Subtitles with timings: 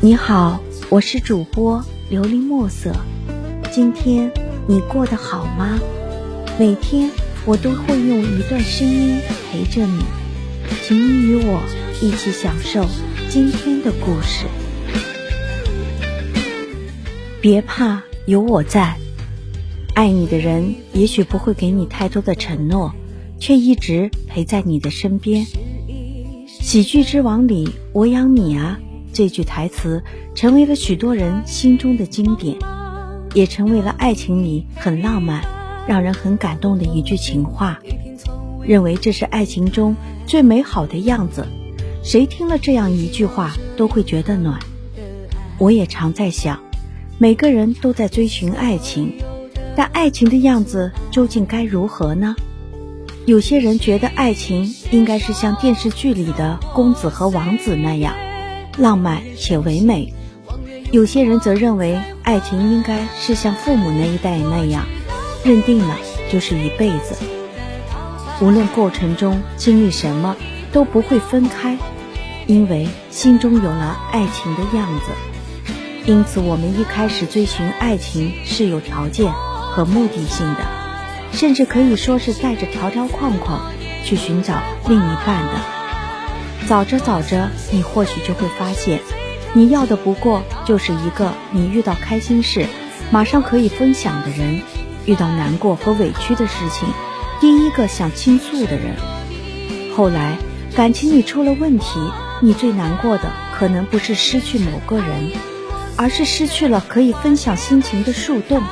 [0.00, 2.92] 你好，我是主播琉璃墨色。
[3.70, 4.30] 今天
[4.66, 5.78] 你过得好吗？
[6.58, 7.10] 每天
[7.44, 9.20] 我都会用一段声音
[9.50, 10.04] 陪着你，
[10.82, 11.62] 请你与我
[12.00, 12.84] 一起享受
[13.30, 14.46] 今天的故事。
[17.40, 18.96] 别怕，有我在。
[19.94, 22.92] 爱你的人也许不会给你太多的承诺，
[23.42, 25.44] 却一直陪在你的身边。
[26.46, 28.78] 喜剧之王里，我养你啊。
[29.12, 32.56] 这句台词成为了许多人心中的经典，
[33.34, 35.42] 也成为了爱情里很浪漫、
[35.88, 37.80] 让人很感动的一句情话。
[38.64, 41.44] 认为这是爱情中最美好的样子，
[42.04, 44.60] 谁听了这样一句话都会觉得暖。
[45.58, 46.60] 我也常在想，
[47.18, 49.14] 每个人都在追寻爱情，
[49.74, 52.36] 但爱情的样子究竟该如何呢？
[53.24, 58.14] 有些人觉得爱情应该是像电视剧里的公子和王子那样。
[58.78, 60.12] 浪漫且唯美，
[60.90, 64.84] 有些人则认为爱情应该是像父母那一代那样，
[65.44, 65.96] 认定了
[66.32, 67.14] 就是一辈子，
[68.40, 70.34] 无论过程中经历什么
[70.72, 71.78] 都不会分开，
[72.48, 75.12] 因为心中有了爱情的样子。
[76.06, 80.66] 因此，我们一开始追寻爱情是有条件和目的性的，
[81.32, 83.72] 甚至可以说是带着条条框框
[84.04, 85.52] 去寻找另一半的。
[86.68, 89.00] 找着找着，你或许就会发现，
[89.52, 92.66] 你要的不过就是一个你遇到开心事
[93.10, 94.62] 马上可以分享的人，
[95.04, 96.88] 遇到难过和委屈的事情，
[97.40, 98.94] 第一个想倾诉的人。
[99.96, 100.36] 后来
[100.74, 101.98] 感情里出了问题，
[102.40, 105.32] 你最难过的可能不是失去某个人，
[105.96, 108.62] 而是失去了可以分享心情的树洞，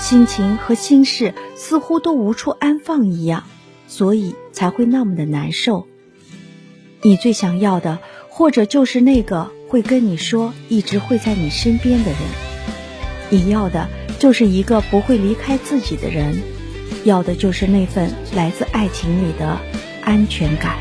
[0.00, 3.44] 心情和心事似乎都无处安放一样，
[3.86, 5.86] 所以才会那么的难受。
[7.02, 7.98] 你最想要的，
[8.30, 12.18] 或者就是那个会跟你说一直会在你身边的人。
[13.28, 13.88] 你要的
[14.18, 16.40] 就是一个不会离开自己的人，
[17.04, 19.60] 要的就是那份来自爱情里的
[20.02, 20.78] 安全感。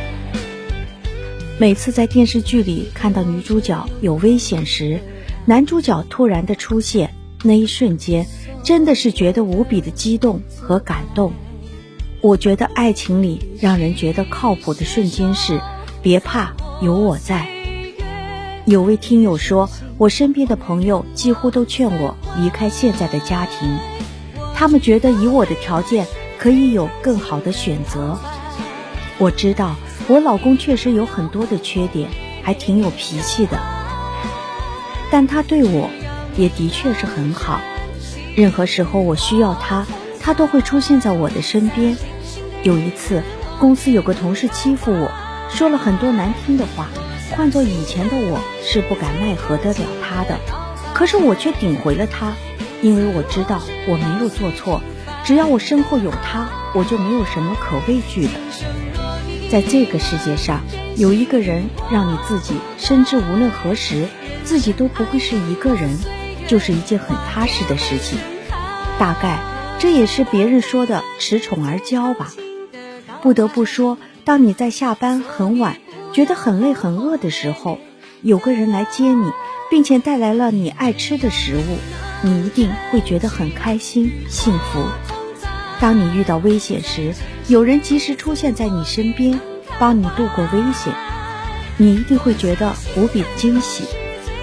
[1.59, 5.00] 每次在电视剧里看到女主角有危险时，
[5.46, 7.13] 男主角突然的出现，
[7.44, 8.25] 那一瞬间
[8.64, 11.34] 真的是觉得无比的激动和感动。
[12.22, 15.59] 我觉得爱情里让人觉得靠谱的瞬间是。
[16.02, 17.46] 别怕，有我在。
[18.66, 23.78] 有位听友说，我身边的朋友几乎都劝我离开现在的家庭，
[24.56, 28.18] 他们觉得以我的条件可以有更好的选择。
[29.18, 29.75] 我知道
[30.08, 32.09] 我老公确实有很多的缺点，
[32.44, 33.59] 还挺有脾气的，
[35.12, 35.90] 但他对我
[36.38, 37.59] 也的确是很好。
[38.35, 39.85] 任何时候我需要他，
[40.22, 41.97] 他都会出现在我的身边。
[42.63, 43.23] 有一次，
[43.59, 45.12] 公司有个同事欺负我。
[45.50, 46.89] 说了很多难听的话，
[47.31, 50.38] 换做以前的我是不敢奈何得了他的，
[50.94, 52.34] 可是我却顶回了他，
[52.81, 54.81] 因为我知道我没有做错，
[55.23, 58.31] 只要我身后有他，我就没有什么可畏惧的。
[59.50, 60.62] 在这个世界上，
[60.95, 64.06] 有一个人让你自己深知无论何时
[64.44, 65.97] 自己都不会是一个人，
[66.50, 68.20] 就是一件很踏实的事情。
[68.98, 69.40] 大概
[69.80, 72.34] 这也是别人说的恃宠而骄吧。
[73.22, 73.98] 不得不说。
[74.26, 75.78] 当你在下班很晚，
[76.14, 77.80] 觉得很累很饿的时候，
[78.22, 79.32] 有个人来接你，
[79.72, 81.78] 并且带来了你爱吃的食物，
[82.22, 84.86] 你一定会觉得很开心幸福。
[85.80, 87.16] 当你遇到危险时，
[87.48, 89.40] 有人及时出现在你身边，
[89.80, 90.94] 帮你度过危险，
[91.78, 93.84] 你一定会觉得无比惊喜。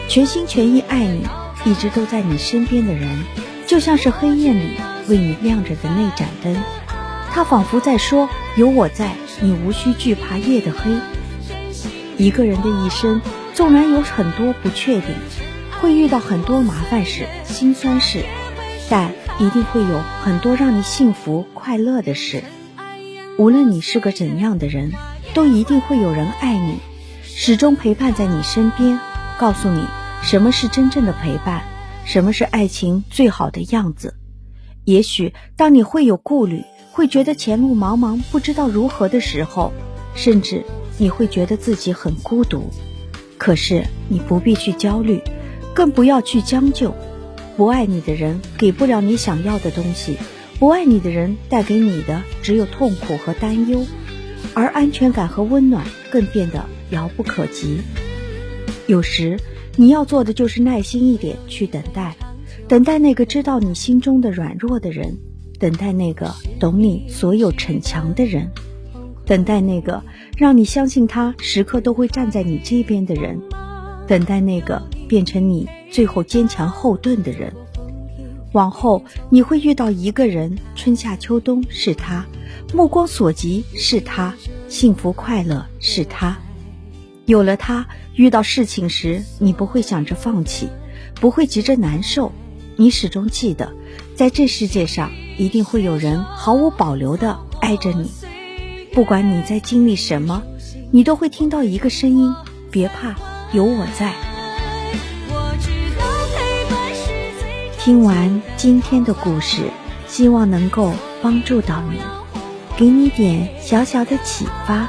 [0.08, 1.28] 全心全意爱你，
[1.66, 3.24] 一直都在你身边的人，
[3.66, 4.70] 就像是黑夜里
[5.08, 6.56] 为你亮着的那盏灯，
[7.32, 9.10] 他仿佛在说：“有我在。”
[9.42, 10.90] 你无需惧怕夜的黑。
[12.16, 13.20] 一个人的一生，
[13.52, 15.10] 纵然有很多不确定，
[15.78, 18.24] 会遇到很多麻烦事、心酸事，
[18.88, 22.44] 但一定会有很多让你幸福快乐的事。
[23.36, 24.92] 无论你是个怎样的人，
[25.34, 26.78] 都一定会有人爱你，
[27.22, 28.98] 始终陪伴在你身边，
[29.38, 29.84] 告诉你
[30.22, 31.64] 什么是真正的陪伴，
[32.04, 34.14] 什么是爱情最好的样子。
[34.84, 36.64] 也许当你会有顾虑。
[36.92, 39.70] 会觉得前路茫茫，不知道如何的时候，
[40.14, 40.64] 甚至
[40.96, 42.70] 你会觉得自己很孤独。
[43.36, 45.20] 可是你不必去焦虑，
[45.74, 46.94] 更不要去将就。
[47.54, 50.16] 不爱你的人给不了你想要的东西，
[50.58, 53.84] 不爱你的人带给你的只有痛苦和担忧，
[54.54, 57.82] 而安全感和温暖更变得遥不可及。
[58.86, 59.38] 有时
[59.76, 62.16] 你要做的就是耐心一点去等待，
[62.66, 65.16] 等待那个知道你心中的软弱的人。
[65.58, 68.50] 等待那个懂你所有逞强的人。
[69.24, 70.02] 等待那个
[70.36, 73.40] 让你相信他时刻都会站在你这边的人，
[74.06, 77.52] 等待那个变成你最后坚强后盾的人。
[78.52, 82.24] 往后你会遇到一个人，春夏秋冬是他，
[82.74, 84.34] 目光所及是他，
[84.68, 86.38] 幸福快乐是他。
[87.26, 90.68] 有了他，遇到事情时你不会想着放弃，
[91.16, 92.30] 不会急着难受，
[92.76, 93.74] 你始终记得，
[94.14, 98.12] 在这世界上一定会有人毫无保留的爱着你。
[98.92, 100.44] 不管你在经历什么，
[100.92, 102.32] 你都会听到一个声音：
[102.70, 103.16] 别怕，
[103.52, 104.14] 有我在。
[107.80, 109.64] 听完今天的故事，
[110.06, 110.92] 希望能够
[111.22, 111.98] 帮助到你，
[112.76, 114.88] 给你点小小的启发。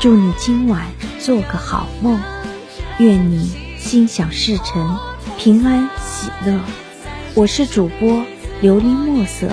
[0.00, 0.86] 祝你今晚
[1.20, 2.18] 做个好梦，
[2.98, 4.98] 愿你心想事成，
[5.36, 6.58] 平安喜乐。
[7.34, 8.24] 我是主播
[8.62, 9.46] 琉璃墨色。